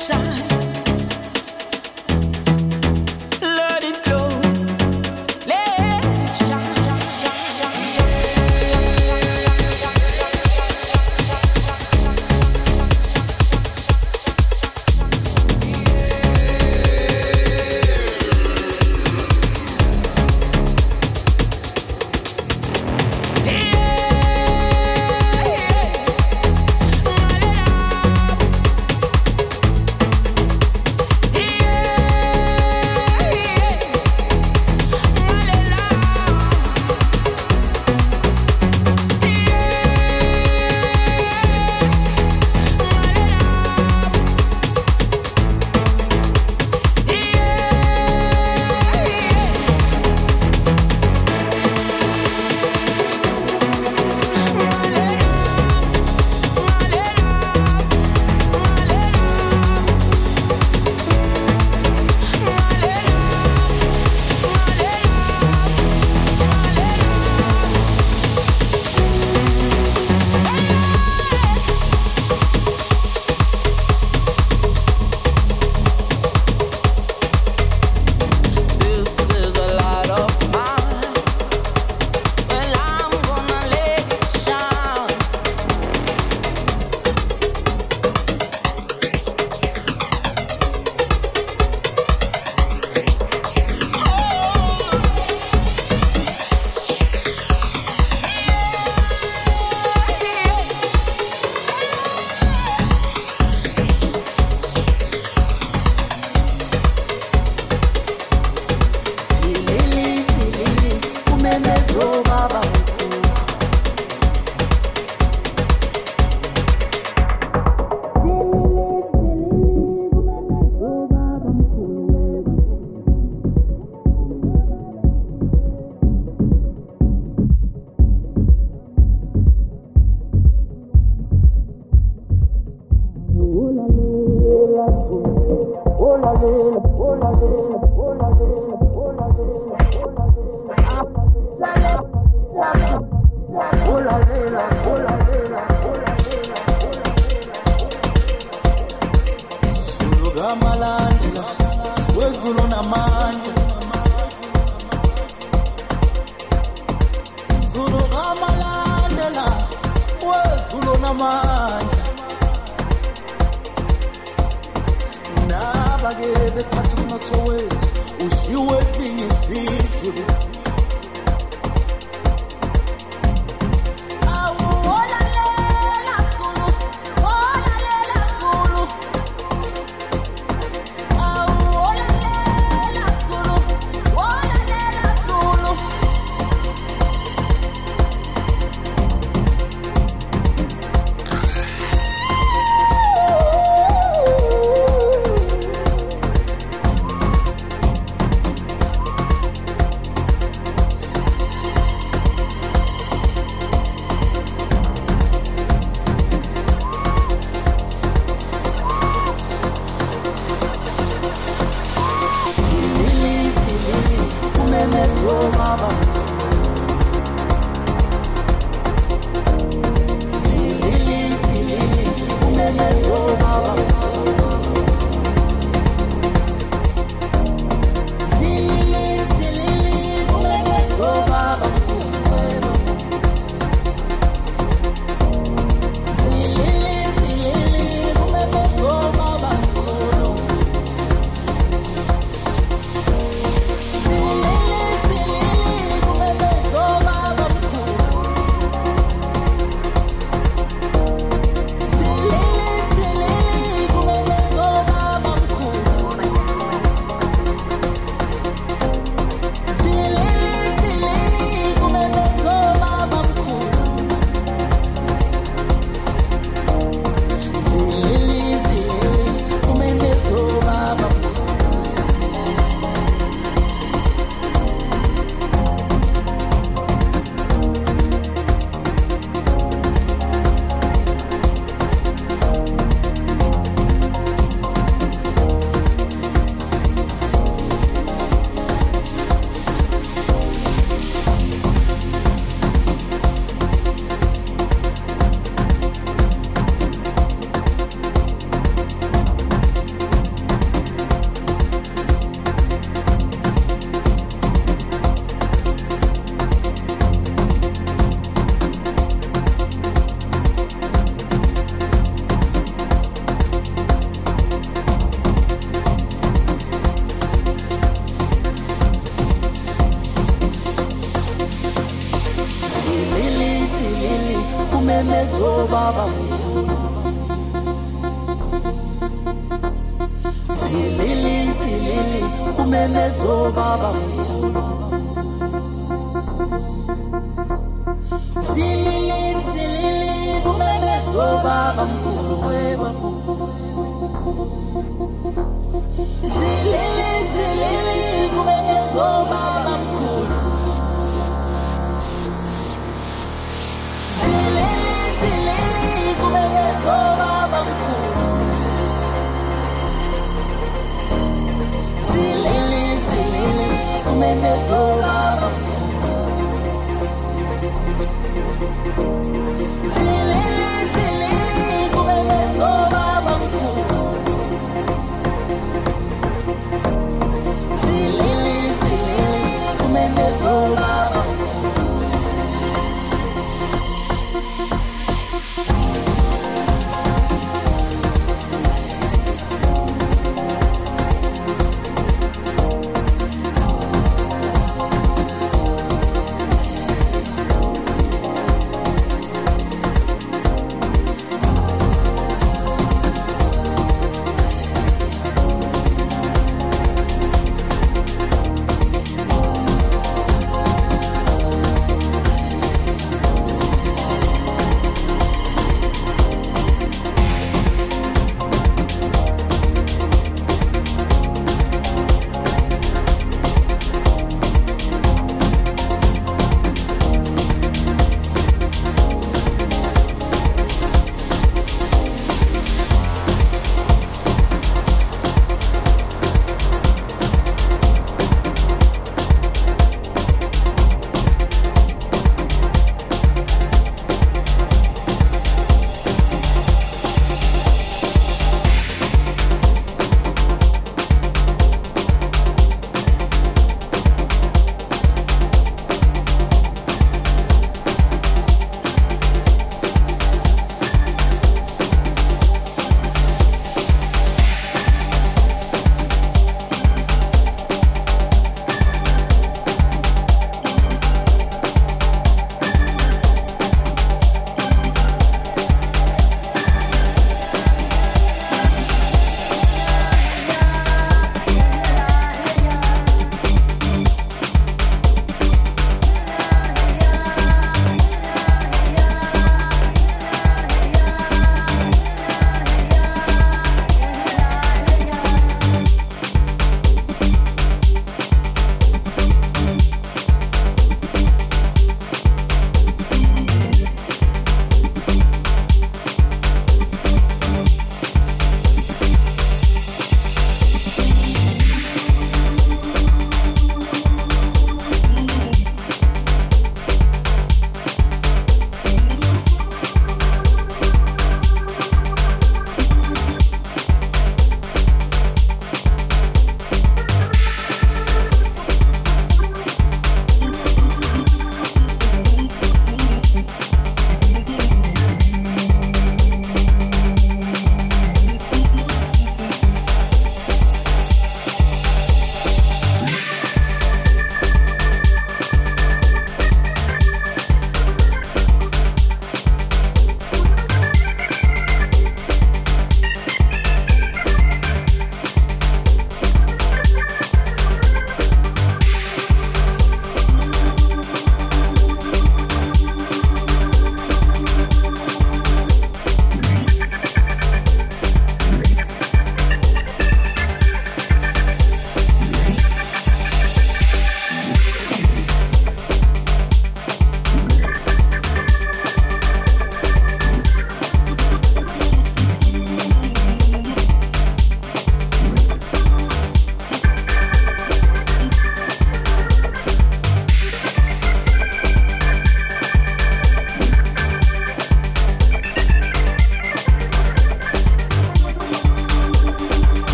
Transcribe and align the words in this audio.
outside. 0.00 0.39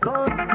corazón. 0.00 0.51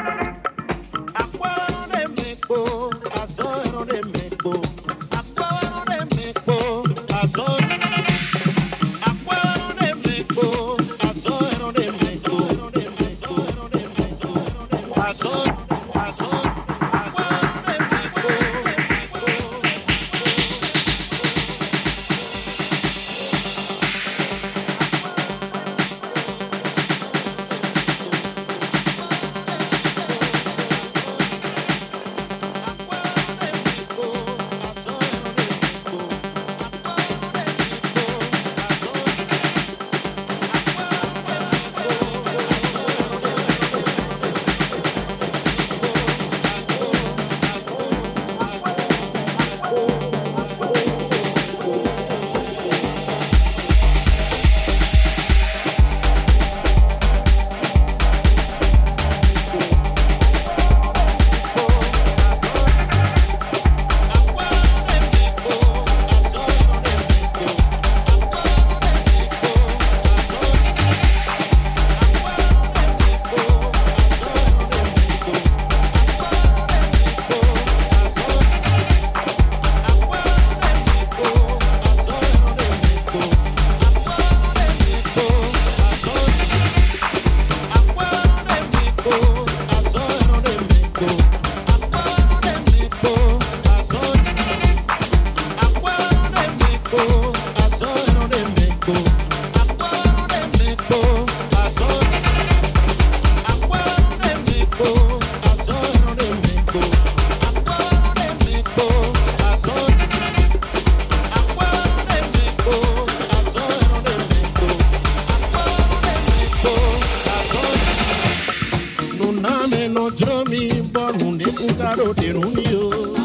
Jami, 120.15 120.59
mi 120.71 120.81
bọ̀rùn 120.93 121.33
lẹ́kùn 121.39 121.71
kárò. 121.79 123.16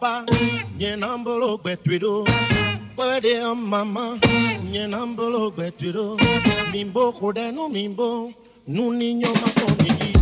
papa, 0.00 0.24
nyenambolo 0.78 1.56
gbetwido. 1.58 2.24
Kwede 2.96 3.40
mama, 3.54 4.18
nyenambolo 4.70 5.50
gbetwido. 5.50 6.18
Mimbo 6.72 7.12
kodenu 7.12 7.68
mimbo, 7.68 8.32
nuni 8.68 9.14
nyoma 9.14 9.48
komiji. 9.60 10.12